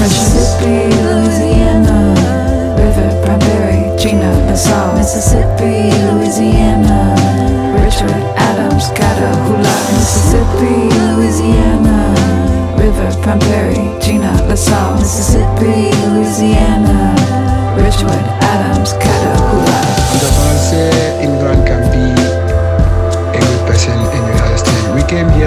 Mississippi, 0.00 0.94
Louisiana, 1.02 2.14
River, 2.76 3.10
Primary, 3.24 3.96
Gina, 3.98 4.30
LaSalle, 4.46 4.96
Mississippi, 4.96 5.90
Louisiana, 6.12 7.14
Richard, 7.74 8.22
Adams, 8.36 8.90
Catahoula, 8.90 9.76
Mississippi, 9.96 10.76
Louisiana, 11.16 12.14
River, 12.76 13.10
Primary, 13.22 13.98
Gina, 14.00 14.32
LaSalle, 14.46 14.98
Mississippi, 14.98 15.90
Louisiana, 16.08 16.77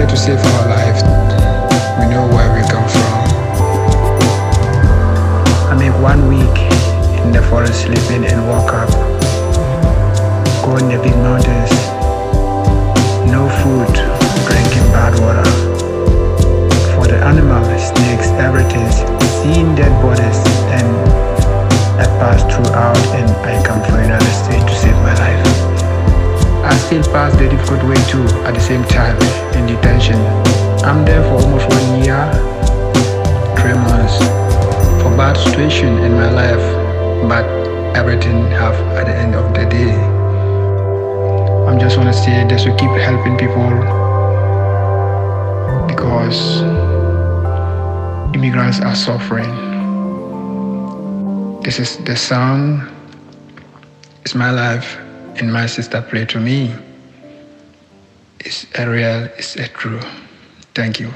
here 0.02 0.10
to 0.10 0.16
save 0.16 0.38
our 0.38 0.68
life. 0.68 1.00
We 1.98 2.06
know 2.10 2.26
where 2.34 2.50
we 2.54 2.62
come 2.68 2.88
from. 2.88 3.12
I 5.70 5.76
mean, 5.78 5.94
one 6.02 6.26
week 6.26 6.58
in 7.22 7.32
the 7.32 7.42
forest 7.48 7.82
sleeping 7.82 8.24
and 8.24 8.48
woke 8.48 8.72
up, 8.72 8.90
go 10.64 10.76
in 10.78 10.88
the 10.88 10.98
big 11.02 11.16
mountains, 11.16 11.71
Still 26.92 27.10
pass 27.10 27.34
the 27.38 27.48
difficult 27.48 27.82
way 27.84 27.96
too 28.12 28.22
at 28.44 28.52
the 28.52 28.60
same 28.60 28.84
time 28.84 29.16
in 29.56 29.64
detention. 29.64 30.16
I'm 30.84 31.06
there 31.06 31.22
for 31.22 31.40
almost 31.40 31.66
one 31.66 32.04
year, 32.04 32.20
three 33.56 33.72
months 33.72 34.18
for 35.00 35.08
bad 35.16 35.38
situation 35.38 35.96
in 36.04 36.12
my 36.12 36.28
life, 36.28 36.60
but 37.30 37.46
everything 37.96 38.44
have 38.50 38.74
at 38.92 39.06
the 39.06 39.16
end 39.16 39.34
of 39.34 39.54
the 39.54 39.64
day. 39.64 39.94
I'm 41.64 41.80
just 41.80 41.96
wanna 41.96 42.12
say 42.12 42.46
this 42.46 42.64
to 42.64 42.76
keep 42.76 42.90
helping 43.00 43.38
people 43.38 43.70
because 45.88 46.60
immigrants 48.36 48.80
are 48.80 48.94
suffering. 48.94 49.48
This 51.62 51.78
is 51.78 51.96
the 52.04 52.16
song. 52.16 52.86
It's 54.26 54.34
my 54.34 54.50
life, 54.50 54.98
and 55.40 55.52
my 55.52 55.68
sister 55.68 56.02
played 56.02 56.28
to 56.28 56.38
me. 56.40 56.70
It's 58.38 58.66
a 58.82 58.86
real, 58.86 59.28
it's 59.38 59.56
a 59.64 59.68
true. 59.82 60.00
Thank 60.72 61.00
you. 61.00 61.10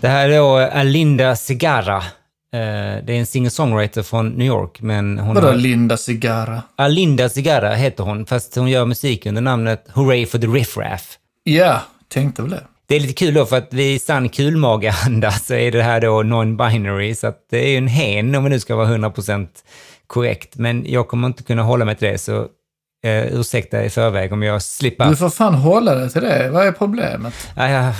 Det 0.00 0.08
här 0.08 0.28
är 0.28 0.38
då 0.38 0.56
Alinda 0.58 1.36
Segarra. 1.36 1.96
Eh, 1.96 3.04
Det 3.04 3.12
är 3.12 3.18
en 3.18 3.26
singer-songwriter 3.26 4.02
från 4.02 4.28
New 4.28 4.46
York, 4.46 4.80
men 4.80 5.18
hon 5.18 5.34
Vadå 5.34 5.46
har... 5.46 5.54
Linda 5.54 5.96
Cigara? 5.96 6.62
Alinda 6.76 7.28
Segarra 7.28 7.74
heter 7.74 8.04
hon, 8.04 8.26
fast 8.26 8.56
hon 8.56 8.70
gör 8.70 8.84
musik 8.84 9.26
under 9.26 9.42
namnet 9.42 9.84
Hooray 9.94 10.26
for 10.26 10.38
the 10.38 10.46
Riff 10.46 10.76
Raff. 10.76 11.18
Ja, 11.44 11.82
tänkte 12.08 12.42
väl 12.42 12.50
det. 12.50 12.64
Det 12.86 12.96
är 12.96 13.00
lite 13.00 13.12
kul 13.12 13.34
då, 13.34 13.46
för 13.46 13.56
att 13.58 13.72
vid 13.74 14.02
sann 14.02 14.28
kulmageanda 14.28 15.30
så 15.30 15.54
är 15.54 15.72
det 15.72 15.82
här 15.82 16.00
då 16.00 16.22
non-binary, 16.22 17.14
så 17.14 17.26
att 17.26 17.46
det 17.50 17.58
är 17.66 17.68
ju 17.70 17.76
en 17.76 17.88
hen 17.88 18.34
om 18.34 18.44
vi 18.44 18.50
nu 18.50 18.60
ska 18.60 18.76
vara 18.76 18.88
100% 18.88 19.48
korrekt. 20.06 20.56
Men 20.56 20.84
jag 20.92 21.08
kommer 21.08 21.26
inte 21.26 21.42
kunna 21.42 21.62
hålla 21.62 21.84
mig 21.84 21.94
till 21.96 22.08
det, 22.08 22.18
så 22.18 22.46
eh, 23.04 23.40
ursäkta 23.40 23.84
i 23.84 23.90
förväg 23.90 24.32
om 24.32 24.42
jag 24.42 24.62
slipper. 24.62 25.08
Du 25.10 25.16
får 25.16 25.30
fan 25.30 25.54
hålla 25.54 25.94
dig 25.94 26.10
till 26.10 26.22
det. 26.22 26.50
Vad 26.50 26.66
är 26.66 26.72
problemet? 26.72 27.34
Ja, 27.56 27.68
jag, 27.68 27.94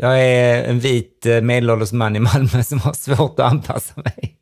jag 0.00 0.20
är 0.20 0.64
en 0.64 0.80
vit 0.80 1.26
eh, 1.26 1.40
medelålders 1.40 1.92
man 1.92 2.16
i 2.16 2.20
Malmö 2.20 2.62
som 2.62 2.80
har 2.80 2.92
svårt 2.92 3.40
att 3.40 3.52
anpassa 3.52 3.94
mig. 3.96 4.36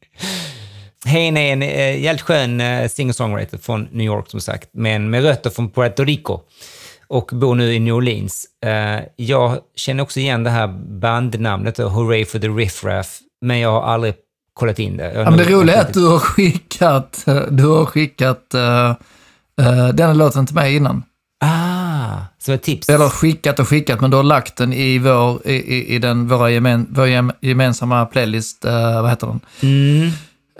Hen 1.06 1.36
är 1.36 1.52
en 1.52 1.62
eh, 1.62 2.02
jävligt 2.02 2.22
skön 2.22 2.60
eh, 2.60 2.88
singer-songwriter 2.88 3.58
från 3.58 3.88
New 3.90 4.06
York 4.06 4.30
som 4.30 4.40
sagt, 4.40 4.68
men 4.72 5.10
med 5.10 5.22
rötter 5.22 5.50
från 5.50 5.70
Puerto 5.70 6.04
Rico 6.04 6.40
och 7.06 7.30
bor 7.32 7.54
nu 7.54 7.74
i 7.74 7.78
New 7.78 7.94
Orleans. 7.94 8.46
Eh, 8.64 9.04
jag 9.16 9.58
känner 9.76 10.02
också 10.02 10.20
igen 10.20 10.44
det 10.44 10.50
här 10.50 10.68
bandnamnet, 11.00 11.76
då, 11.76 11.88
Hooray 11.88 12.24
for 12.24 12.38
the 12.38 12.48
Riff 12.48 12.84
Raff, 12.84 13.18
men 13.40 13.58
jag 13.58 13.72
har 13.72 13.82
aldrig 13.82 14.14
kollat 14.54 14.78
in 14.78 14.96
det. 14.96 15.12
Ja, 15.14 15.30
men 15.30 15.38
det 15.38 15.44
roliga 15.44 15.76
är 15.76 15.80
att 15.80 15.94
du 15.94 16.06
har 16.06 16.18
skickat, 16.18 17.24
du 17.50 17.66
har 17.66 17.84
skickat 17.84 18.54
uh, 18.54 18.92
uh, 19.60 19.88
denna 19.88 20.12
låten 20.12 20.46
till 20.46 20.54
mig 20.54 20.76
innan. 20.76 21.02
Ah, 21.44 22.16
som 22.38 22.54
ett 22.54 22.62
tips. 22.62 22.88
Eller 22.88 23.08
skickat 23.08 23.60
och 23.60 23.68
skickat, 23.68 24.00
men 24.00 24.10
du 24.10 24.16
har 24.16 24.24
lagt 24.24 24.56
den 24.56 24.72
i 24.72 24.98
vår, 24.98 25.46
i, 25.46 25.54
i, 25.54 25.94
i 25.94 25.98
den, 25.98 26.28
våra 26.28 26.50
gemen, 26.50 26.86
vår 26.90 27.06
gem, 27.06 27.32
gemensamma 27.40 28.06
playlist, 28.06 28.64
uh, 28.64 29.02
vad 29.02 29.10
heter 29.10 29.26
den? 29.26 29.40
Mm. 29.62 30.10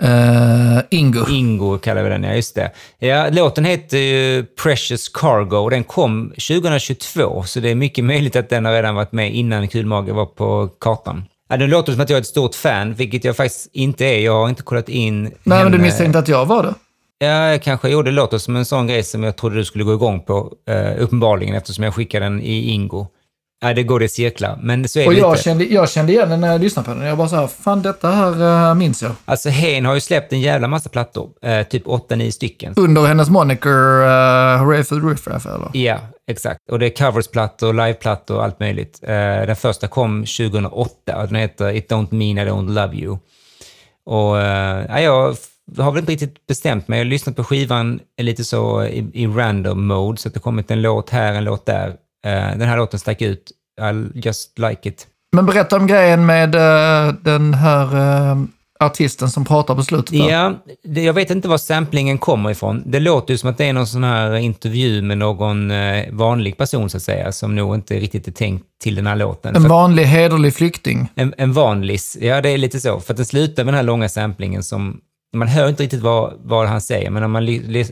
Uh, 0.03 0.79
Ingo. 0.89 1.29
Ingo 1.29 1.77
kallar 1.77 2.03
vi 2.03 2.09
den, 2.09 2.23
ja 2.23 2.33
just 2.33 2.55
det. 2.55 2.71
Ja, 2.99 3.29
låten 3.29 3.65
heter 3.65 3.97
ju 3.97 4.45
Precious 4.63 5.09
Cargo 5.09 5.57
och 5.57 5.69
den 5.69 5.83
kom 5.83 6.29
2022, 6.29 7.43
så 7.43 7.59
det 7.59 7.69
är 7.71 7.75
mycket 7.75 8.03
möjligt 8.03 8.35
att 8.35 8.49
den 8.49 8.65
har 8.65 8.73
redan 8.73 8.95
varit 8.95 9.11
med 9.11 9.35
innan 9.35 9.67
Kulmage 9.67 10.13
var 10.13 10.25
på 10.25 10.69
kartan. 10.79 11.23
Ja, 11.49 11.57
det 11.57 11.67
låter 11.67 11.91
som 11.91 12.01
att 12.01 12.09
jag 12.09 12.17
är 12.17 12.21
ett 12.21 12.27
stort 12.27 12.55
fan, 12.55 12.93
vilket 12.93 13.23
jag 13.23 13.37
faktiskt 13.37 13.69
inte 13.73 14.05
är. 14.05 14.19
Jag 14.19 14.33
har 14.33 14.49
inte 14.49 14.63
kollat 14.63 14.89
in 14.89 15.23
Nej, 15.23 15.31
men 15.43 15.57
du 15.57 15.63
henne. 15.63 15.77
misstänkte 15.77 16.19
att 16.19 16.27
jag 16.27 16.45
var 16.45 16.63
det? 16.63 16.73
Ja, 17.17 17.49
jag 17.49 17.63
kanske 17.63 17.89
gjorde 17.89 18.11
det 18.11 18.15
låter 18.15 18.37
som 18.37 18.55
en 18.55 18.65
sån 18.65 18.87
grej 18.87 19.03
som 19.03 19.23
jag 19.23 19.35
trodde 19.35 19.55
du 19.55 19.65
skulle 19.65 19.83
gå 19.83 19.93
igång 19.93 20.21
på, 20.21 20.51
uh, 20.69 21.03
uppenbarligen, 21.03 21.55
eftersom 21.55 21.83
jag 21.83 21.93
skickade 21.93 22.25
den 22.25 22.41
i 22.41 22.69
Ingo. 22.69 23.07
Ja, 23.61 23.73
det 23.73 23.83
går 23.83 24.03
i 24.03 24.09
cirklar, 24.09 24.59
men 24.61 24.87
så 24.89 24.99
är 24.99 25.07
Och 25.07 25.13
det 25.13 25.19
jag 25.19 25.31
lite. 25.31 25.43
kände, 25.43 25.63
jag 25.63 25.89
kände 25.89 26.11
igen 26.11 26.29
den 26.29 26.41
när 26.41 26.51
jag 26.51 26.61
lyssnade 26.61 26.85
på 26.87 26.93
den. 26.93 27.03
Jag 27.03 27.17
bara 27.17 27.27
så 27.27 27.35
här, 27.35 27.47
fan 27.47 27.81
detta 27.81 28.09
här 28.11 28.69
eh, 28.69 28.75
minns 28.75 29.03
jag. 29.03 29.11
Alltså, 29.25 29.49
Hen 29.49 29.85
har 29.85 29.93
ju 29.93 29.99
släppt 29.99 30.33
en 30.33 30.41
jävla 30.41 30.67
massa 30.67 30.89
plattor, 30.89 31.29
eh, 31.41 31.63
typ 31.67 31.85
8-9 31.85 32.31
stycken. 32.31 32.73
Under 32.77 33.05
hennes 33.05 33.29
moniker 33.29 33.69
uh, 33.69 34.57
Hooray 34.57 34.83
for 34.83 34.99
the 34.99 35.07
Riff 35.07 35.27
Raff, 35.27 35.45
eller? 35.45 35.69
Ja, 35.73 35.97
exakt. 36.31 36.59
Och 36.71 36.79
det 36.79 36.85
är 36.85 37.05
coversplattor, 37.05 37.73
liveplattor 37.73 38.37
och 38.37 38.43
allt 38.43 38.59
möjligt. 38.59 38.99
Eh, 39.03 39.09
den 39.47 39.55
första 39.55 39.87
kom 39.87 40.25
2008 40.25 41.17
och 41.17 41.27
den 41.27 41.35
heter 41.35 41.75
It 41.75 41.91
Don't 41.91 42.13
Mean 42.13 42.47
I 42.47 42.51
Don't 42.51 42.73
Love 42.73 42.95
You. 42.95 43.17
Och 44.05 44.41
eh, 44.41 44.85
ja, 44.89 44.99
jag 45.01 45.37
har 45.77 45.91
väl 45.91 45.99
inte 45.99 46.11
riktigt 46.11 46.47
bestämt 46.47 46.87
mig. 46.87 46.99
Jag 46.99 47.05
har 47.05 47.09
lyssnat 47.09 47.35
på 47.35 47.43
skivan 47.43 47.99
lite 48.21 48.43
så 48.43 48.83
i, 48.83 49.09
i 49.13 49.27
random 49.27 49.87
mode, 49.87 50.17
så 50.17 50.27
att 50.27 50.33
det 50.33 50.39
kommit 50.39 50.71
en 50.71 50.81
låt 50.81 51.09
här, 51.09 51.33
en 51.33 51.43
låt 51.43 51.65
där. 51.65 51.87
Eh, 52.25 52.57
den 52.57 52.61
här 52.61 52.77
låten 52.77 52.99
stack 52.99 53.21
ut. 53.21 53.51
I 53.81 54.19
just 54.19 54.59
like 54.59 54.89
it. 54.89 55.07
Men 55.35 55.45
berätta 55.45 55.75
om 55.77 55.87
grejen 55.87 56.25
med 56.25 56.55
eh, 56.55 57.13
den 57.21 57.53
här 57.53 57.95
eh, 58.31 58.37
artisten 58.79 59.29
som 59.29 59.45
pratar 59.45 59.75
på 59.75 59.83
slutet. 59.83 60.11
där. 60.11 60.29
Ja, 60.29 60.53
det, 60.83 61.03
jag 61.03 61.13
vet 61.13 61.31
inte 61.31 61.47
var 61.47 61.57
samplingen 61.57 62.17
kommer 62.17 62.51
ifrån. 62.51 62.83
Det 62.85 62.99
låter 62.99 63.33
ju 63.33 63.37
som 63.37 63.49
att 63.49 63.57
det 63.57 63.65
är 63.65 63.73
någon 63.73 63.87
sån 63.87 64.03
här 64.03 64.35
intervju 64.35 65.01
med 65.01 65.17
någon 65.17 65.71
vanlig 66.11 66.57
person, 66.57 66.89
så 66.89 66.97
att 66.97 67.03
säga, 67.03 67.31
som 67.31 67.55
nog 67.55 67.75
inte 67.75 67.99
riktigt 67.99 68.27
är 68.27 68.31
tänkt 68.31 68.65
till 68.83 68.95
den 68.95 69.07
här 69.07 69.15
låten. 69.15 69.55
En 69.55 69.61
För- 69.61 69.69
vanlig 69.69 70.03
hederlig 70.03 70.53
flykting. 70.53 71.07
En, 71.15 71.33
en 71.37 71.53
vanlig, 71.53 71.99
ja 72.19 72.41
det 72.41 72.49
är 72.49 72.57
lite 72.57 72.79
så. 72.79 72.99
För 72.99 73.13
att 73.13 73.17
den 73.17 73.25
slutar 73.25 73.63
med 73.63 73.73
den 73.73 73.77
här 73.77 73.83
långa 73.83 74.09
samplingen 74.09 74.63
som, 74.63 74.99
man 75.35 75.47
hör 75.47 75.69
inte 75.69 75.83
riktigt 75.83 76.01
vad, 76.01 76.33
vad 76.43 76.67
han 76.67 76.81
säger, 76.81 77.09
men 77.09 77.23
om 77.23 77.31
man 77.31 77.45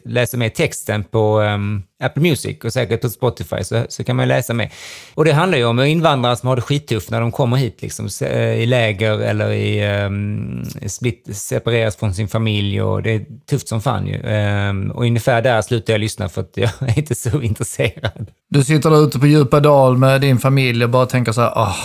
läser 0.06 0.38
med 0.38 0.56
texten 0.56 1.04
på 1.04 1.40
um, 1.40 1.84
Apple 2.04 2.22
Music 2.22 2.58
och 2.64 2.74
säkert 2.74 3.02
på 3.02 3.10
Spotify 3.10 3.64
så, 3.64 3.86
så 3.90 4.04
kan 4.04 4.16
man 4.16 4.28
läsa 4.28 4.54
med. 4.54 4.72
Och 5.16 5.26
det 5.26 5.32
handlar 5.32 5.58
ju 5.58 5.66
om 5.66 5.80
invandrare 5.80 6.36
som 6.36 6.50
har 6.50 6.56
det 6.56 6.62
skittufft 6.62 7.12
när 7.12 7.22
de 7.22 7.32
kommer 7.32 7.58
hit, 7.58 7.82
liksom, 7.82 8.10
eh, 8.22 8.54
i 8.54 8.66
läger 8.66 9.20
eller 9.20 9.52
i 9.52 10.04
um, 10.06 10.66
split, 10.88 11.30
separeras 11.34 11.96
från 11.96 12.14
sin 12.14 12.28
familj 12.28 12.82
och 12.82 13.04
det 13.04 13.12
är 13.12 13.26
tufft 13.50 13.68
som 13.68 13.82
fan 13.82 14.08
ju. 14.08 14.22
Um, 14.22 14.92
och 14.92 15.02
ungefär 15.02 15.42
där 15.42 15.62
slutar 15.62 15.94
jag 15.94 16.00
lyssna 16.00 16.30
för 16.30 16.42
att 16.42 16.52
jag 16.58 16.70
är 16.80 16.98
inte 16.98 17.16
så 17.16 17.42
intresserad. 17.42 18.32
Du 18.50 18.64
sitter 18.64 18.90
där 18.90 19.04
ute 19.04 19.20
på 19.20 19.28
djupa 19.28 19.60
dal 19.60 19.98
med 19.98 20.22
din 20.22 20.40
familj 20.40 20.84
och 20.84 20.90
bara 20.90 21.06
tänker 21.06 21.32
så 21.32 21.42
här, 21.42 21.52
oh, 21.52 21.76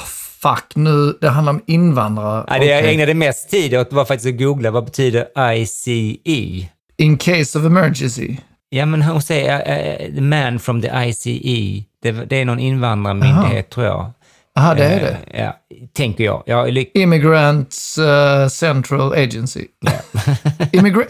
fuck 0.42 0.72
nu, 0.74 1.18
det 1.20 1.28
handlar 1.28 1.52
om 1.52 1.60
invandrare. 1.66 2.44
Nej, 2.48 2.60
det 2.60 2.66
jag 2.66 2.92
ägnade 2.92 3.14
mest 3.14 3.50
tid 3.50 3.74
åt 3.74 3.92
var 3.92 4.04
faktiskt 4.04 4.34
att 4.34 4.38
googla 4.38 4.70
vad 4.70 4.84
betyder 4.84 5.52
ICE. 5.54 6.68
In 6.96 7.18
case 7.18 7.58
of 7.58 7.64
emergency. 7.64 8.36
Ja, 8.70 8.86
men 8.86 9.02
hon 9.02 9.22
säger 9.22 9.58
uh, 9.58 10.14
the 10.14 10.20
man 10.20 10.58
from 10.58 10.82
the 10.82 10.90
ICE. 10.94 11.84
Det, 12.02 12.12
det 12.12 12.36
är 12.36 12.44
någon 12.44 12.58
invandrarmyndighet, 12.58 13.70
tror 13.70 13.86
jag. 13.86 14.12
Aha, 14.58 14.74
det 14.74 14.84
är 14.84 15.00
det. 15.00 15.16
Eh, 15.30 15.44
ja, 15.44 15.56
tänker 15.92 16.24
jag. 16.24 16.42
jag 16.46 16.86
Immigrants 16.94 17.98
eh, 17.98 18.48
Central 18.48 19.12
Agency. 19.12 19.66
Immigra 20.72 21.04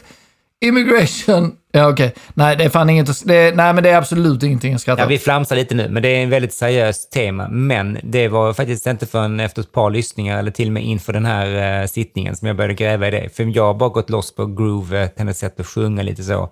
immigration. 0.65 1.57
Ja, 1.73 1.89
okej. 1.89 2.15
Nej, 2.35 2.57
det 2.57 2.65
är 2.65 2.69
fan 2.69 2.91
inget 2.91 3.09
att... 3.09 3.23
Det 3.27 3.57
nej, 3.57 3.75
men 3.75 3.83
det 3.83 3.91
är 3.91 3.97
absolut 3.97 4.43
ingenting 4.43 4.75
att 4.75 4.81
skratta 4.81 5.03
ja, 5.03 5.07
åt. 5.07 5.13
vi 5.13 5.19
flamsar 5.19 5.57
lite 5.57 5.75
nu, 5.75 5.89
men 5.89 6.03
det 6.03 6.09
är 6.09 6.23
en 6.23 6.31
väldigt 6.31 6.55
seriöst 6.55 7.13
tema. 7.13 7.49
Men 7.49 7.99
det 8.03 8.29
var 8.29 8.53
faktiskt 8.53 8.87
inte 8.87 9.07
förrän 9.07 9.41
efter 9.41 9.63
ett 9.63 9.73
par 9.73 9.91
lyssningar, 9.91 10.39
eller 10.39 10.51
till 10.51 10.69
och 10.69 10.73
med 10.73 10.85
inför 10.85 11.13
den 11.13 11.25
här 11.25 11.81
uh, 11.83 11.87
sittningen, 11.87 12.37
som 12.37 12.49
jag 12.49 12.57
började 12.57 12.75
gräva 12.75 13.09
i 13.09 13.11
det. 13.11 13.37
För 13.37 13.57
jag 13.57 13.65
har 13.65 13.75
bara 13.75 13.89
gått 13.89 14.11
loss 14.11 14.35
på 14.35 14.47
groovet, 14.47 15.19
hennes 15.19 15.39
sätt 15.39 15.61
att 15.61 15.67
sjunga 15.67 16.03
lite 16.03 16.23
så. 16.23 16.51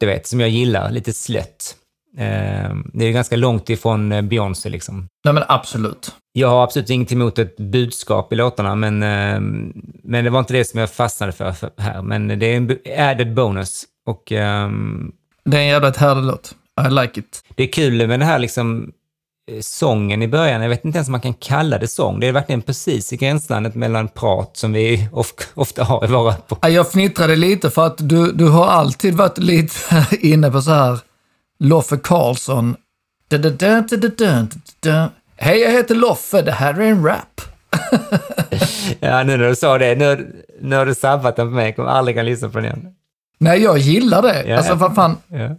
Du 0.00 0.06
vet, 0.06 0.26
som 0.26 0.40
jag 0.40 0.48
gillar, 0.48 0.90
lite 0.90 1.12
slött. 1.12 1.76
Eh, 2.18 2.74
det 2.92 3.04
är 3.04 3.12
ganska 3.12 3.36
långt 3.36 3.70
ifrån 3.70 4.12
uh, 4.12 4.22
Beyoncé 4.22 4.68
liksom. 4.68 5.08
Nej, 5.24 5.34
men 5.34 5.44
absolut. 5.48 6.14
Jag 6.32 6.48
har 6.48 6.64
absolut 6.64 6.90
inget 6.90 7.12
emot 7.12 7.38
ett 7.38 7.56
budskap 7.56 8.32
i 8.32 8.36
låtarna, 8.36 8.74
men, 8.74 9.02
eh, 9.02 9.40
men 10.02 10.24
det 10.24 10.30
var 10.30 10.38
inte 10.38 10.52
det 10.52 10.64
som 10.64 10.80
jag 10.80 10.90
fastnade 10.90 11.32
för, 11.32 11.54
här. 11.80 12.02
Men 12.02 12.28
det 12.28 12.46
är 12.46 12.56
en 12.56 12.78
added 12.98 13.34
bonus. 13.34 13.84
Och 14.06 14.32
ehm, 14.32 15.12
Det 15.44 15.56
är 15.56 15.60
en 15.60 15.66
jävla 15.66 15.90
härlig 15.90 16.24
låt. 16.24 16.54
I 16.86 16.90
like 16.90 17.20
it. 17.20 17.44
det 17.54 17.62
är 17.62 17.72
kul 17.72 17.96
med 17.96 18.08
den 18.08 18.22
här 18.22 18.38
liksom, 18.38 18.92
eh, 19.50 19.60
sången 19.60 20.22
i 20.22 20.28
början. 20.28 20.62
Jag 20.62 20.68
vet 20.68 20.84
inte 20.84 20.98
ens 20.98 21.08
om 21.08 21.12
man 21.12 21.20
kan 21.20 21.34
kalla 21.34 21.78
det 21.78 21.88
sång. 21.88 22.20
Det 22.20 22.28
är 22.28 22.32
verkligen 22.32 22.62
precis 22.62 23.12
i 23.12 23.16
gränslandet 23.16 23.74
mellan 23.74 24.08
prat, 24.08 24.56
som 24.56 24.72
vi 24.72 25.08
of, 25.12 25.32
ofta 25.54 25.84
har 25.84 26.04
i 26.04 26.08
våra... 26.08 26.32
På. 26.32 26.58
Ja, 26.62 26.68
Jag 26.68 26.90
fnittrade 26.92 27.36
lite 27.36 27.70
för 27.70 27.86
att 27.86 28.08
du, 28.08 28.32
du 28.32 28.48
har 28.48 28.66
alltid 28.66 29.14
varit 29.14 29.38
lite 29.38 29.74
inne 30.26 30.50
på 30.50 30.62
så 30.62 30.70
här 30.70 30.98
Loffe 31.58 31.96
Karlsson. 31.96 32.76
Da, 33.28 33.38
da, 33.38 33.50
da, 34.80 35.10
Hej, 35.42 35.60
jag 35.60 35.70
heter 35.70 35.94
Loffe. 35.94 36.42
Det 36.42 36.52
här 36.52 36.74
är 36.74 36.80
en 36.80 37.06
rap. 37.06 37.40
Ja, 39.00 39.22
nu 39.22 39.36
när 39.36 39.48
du 39.48 39.56
sa 39.56 39.78
det, 39.78 39.94
nu, 39.94 40.32
nu 40.60 40.76
har 40.76 40.86
du 40.86 40.94
sabbat 40.94 41.36
den 41.36 41.46
för 41.46 41.54
mig. 41.54 41.64
Jag 41.64 41.76
kommer 41.76 41.88
aldrig 41.88 42.16
kan 42.16 42.26
lyssna 42.26 42.48
på 42.48 42.58
den 42.58 42.64
igen. 42.64 42.94
Nej, 43.38 43.62
jag 43.62 43.78
gillar 43.78 44.22
det. 44.22 44.44
Ja, 44.46 44.56
alltså, 44.56 44.74
vad 44.74 44.94
fan. 44.94 45.16
Ja. 45.28 45.56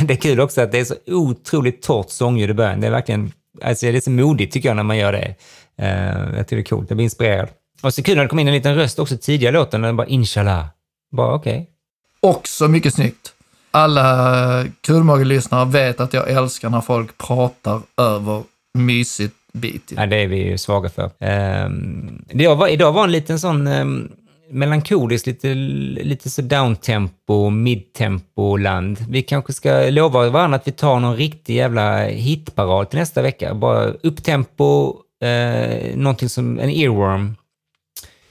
Det 0.04 0.14
är 0.14 0.16
kul 0.16 0.40
också 0.40 0.60
att 0.60 0.72
det 0.72 0.78
är 0.78 0.84
så 0.84 0.94
otroligt 1.06 1.82
torrt 1.82 2.10
sångljud 2.10 2.50
i 2.50 2.54
början. 2.54 2.80
Det 2.80 2.86
är 2.86 2.90
verkligen, 2.90 3.32
alltså 3.62 3.86
det 3.86 3.96
är 3.96 4.00
så 4.00 4.10
modigt 4.10 4.52
tycker 4.52 4.68
jag 4.68 4.76
när 4.76 4.82
man 4.82 4.98
gör 4.98 5.12
det. 5.12 5.34
Uh, 5.82 6.36
jag 6.36 6.46
tycker 6.46 6.56
det 6.56 6.62
är 6.62 6.64
coolt, 6.64 6.90
jag 6.90 6.96
blir 6.96 7.04
inspirerad. 7.04 7.48
Och 7.82 7.94
så 7.94 8.02
kul 8.02 8.16
när 8.16 8.22
det 8.22 8.28
kom 8.28 8.38
in 8.38 8.48
en 8.48 8.54
liten 8.54 8.74
röst 8.74 8.98
också 8.98 9.16
tidigare 9.16 9.54
i 9.54 9.58
låten, 9.58 9.80
när 9.80 9.88
den 9.88 9.96
bara 9.96 10.06
inshallah. 10.06 10.64
Bara 11.16 11.34
okej. 11.34 11.70
Också 12.20 12.68
mycket 12.68 12.94
snyggt. 12.94 13.32
Alla 13.70 14.64
kulmagelyssnare 14.80 15.64
vet 15.64 16.00
att 16.00 16.14
jag 16.14 16.30
älskar 16.30 16.70
när 16.70 16.80
folk 16.80 17.18
pratar 17.18 17.80
över 17.96 18.42
mysigt 18.74 19.34
beat. 19.52 19.92
Ja, 19.96 20.06
det 20.06 20.16
är 20.16 20.26
vi 20.26 20.36
ju 20.36 20.58
svaga 20.58 20.88
för. 20.88 21.10
Um, 21.64 22.24
det 22.32 22.48
var, 22.48 22.68
idag 22.68 22.92
var 22.92 23.04
en 23.04 23.12
liten 23.12 23.38
sån 23.38 23.66
um, 23.66 24.12
melankolisk, 24.50 25.26
lite, 25.26 25.54
lite 26.04 26.30
så 26.30 26.42
downtempo, 26.42 27.50
midtempo-land. 27.50 28.98
Vi 29.08 29.22
kanske 29.22 29.52
ska 29.52 29.90
lova 29.90 30.28
varandra 30.28 30.56
att 30.56 30.68
vi 30.68 30.72
tar 30.72 31.00
någon 31.00 31.16
riktig 31.16 31.56
jävla 31.56 32.04
hitparad 32.04 32.90
till 32.90 32.98
nästa 32.98 33.22
vecka. 33.22 33.54
Bara 33.54 33.84
upptempo, 33.84 34.96
uh, 35.24 35.96
någonting 35.96 36.28
som 36.28 36.58
en 36.58 36.70
earworm. 36.70 37.36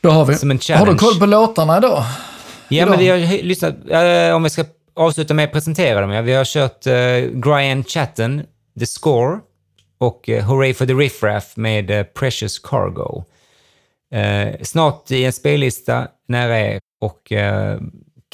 Då 0.02 0.10
har 0.10 0.26
vi. 0.26 0.36
Som 0.36 0.52
en 0.52 0.58
Har 0.58 0.62
challenge. 0.62 0.92
du 0.92 0.98
koll 0.98 1.20
på 1.20 1.26
låtarna 1.26 1.78
idag? 1.78 2.04
Ja, 2.70 2.86
men 2.86 3.00
vi 3.00 3.10
har 3.10 3.18
ju 3.18 3.42
lyssnat, 3.42 3.76
eh, 3.90 4.36
om 4.36 4.44
vi 4.44 4.50
ska 4.50 4.66
avsluta 4.96 5.34
med 5.34 5.46
att 5.46 5.52
presentera 5.52 6.02
dem, 6.02 6.12
ja. 6.12 6.22
vi 6.22 6.34
har 6.34 6.46
kört 6.46 6.88
uh, 6.88 7.40
Brian 7.40 7.84
Chatten, 7.84 8.42
The 8.80 8.86
Score 8.86 9.40
och 10.02 10.30
uh, 10.30 10.40
Hooray 10.40 10.74
for 10.74 10.86
the 10.86 10.94
Riff 10.94 11.24
Raff 11.24 11.58
med 11.58 11.92
eh, 11.92 12.04
Precious 12.04 12.60
Cargo. 12.60 13.24
Eh, 14.14 14.62
snart 14.62 15.12
i 15.12 15.26
en 15.26 15.34
spellista 15.34 16.08
nära 16.28 16.60
er 16.60 16.80
och 17.02 17.32
eh, 17.32 17.80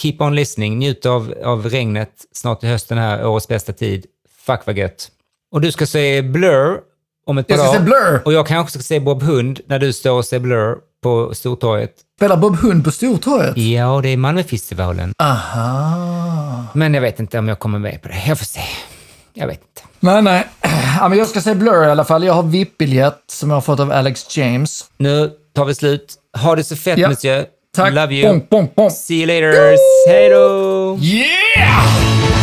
keep 0.02 0.16
on 0.20 0.36
listening, 0.36 0.78
njut 0.78 1.06
av, 1.06 1.34
av 1.44 1.70
regnet, 1.70 2.12
snart 2.32 2.64
i 2.64 2.68
hösten 2.68 2.98
här, 2.98 3.28
årets 3.28 3.48
bästa 3.48 3.74
tid. 3.74 4.06
Fuck 4.46 4.60
vad 4.66 4.78
gött. 4.78 5.12
Och 5.52 5.62
du 5.62 5.72
ska 5.72 5.86
se 5.86 6.22
Blur 6.22 6.80
om 7.26 7.38
ett 7.38 7.48
par 7.48 7.56
Jag 7.56 7.68
ska 7.68 7.78
se 7.78 7.84
Blur. 7.84 8.22
Och 8.26 8.34
jag 8.34 8.48
kanske 8.48 8.72
ska 8.72 8.84
se 8.84 9.00
Bob 9.00 9.24
Hund 9.24 9.60
när 9.66 9.80
du 9.80 9.94
står 9.94 10.18
och 10.18 10.26
ser 10.26 10.40
Blur 10.40 10.78
på 11.04 11.36
Stortorget. 11.36 11.94
Spelar 12.18 12.38
Bob 12.38 12.56
Hund 12.56 12.84
på 12.84 12.92
Stortorget? 12.92 13.58
Ja, 13.58 14.00
det 14.04 14.10
är 14.10 14.18
Malmöfestivalen. 14.18 15.14
Aha. 15.24 16.66
Men 16.74 16.94
jag 16.94 17.02
vet 17.02 17.20
inte 17.20 17.40
om 17.40 17.48
jag 17.48 17.60
kommer 17.60 17.80
med 17.80 18.02
på 18.02 18.08
det. 18.08 18.24
Jag 18.28 18.38
får 18.38 18.46
se. 18.46 18.62
Jag 19.34 19.48
vet 19.48 19.62
inte. 19.62 19.82
Nej, 20.00 20.22
nej. 20.22 20.48
Ja, 21.00 21.08
men 21.10 21.18
jag 21.18 21.28
ska 21.28 21.42
se 21.42 21.54
Blur 21.56 21.84
i 21.88 21.92
alla 21.92 22.04
fall. 22.06 22.24
Jag 22.24 22.34
har 22.34 22.44
VIP-biljett 22.44 23.20
som 23.28 23.50
jag 23.50 23.58
har 23.58 23.62
fått 23.62 23.80
av 23.80 23.92
Alex 23.92 24.38
James. 24.38 24.86
Nu 24.98 25.32
tar 25.56 25.66
vi 25.66 25.76
slut. 25.76 26.16
Ha 26.44 26.56
det 26.56 26.64
så 26.64 26.76
fett, 26.76 26.98
Ja. 26.98 27.10
monsieur. 27.10 27.46
Tack. 27.76 27.94
Love 27.94 28.14
you. 28.16 28.28
Bonk, 28.30 28.50
bonk, 28.50 28.76
bonk. 28.76 28.92
See 28.92 29.16
you 29.16 29.26
later. 29.28 29.76
Hej 30.10 30.30
då! 30.30 30.98
Yeah! 31.02 32.37